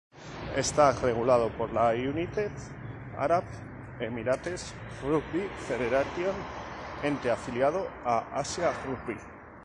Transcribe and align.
Está 0.55 0.93
regulado 0.93 1.51
por 1.55 1.71
la 1.71 1.91
United 1.91 2.49
Arab 3.19 3.43
Emirates 3.99 4.73
Rugby 5.03 5.47
Federation, 5.67 6.35
ente 7.03 7.29
afiliado 7.29 7.87
a 8.03 8.25
Asia 8.33 8.71
Rugby. 8.87 9.15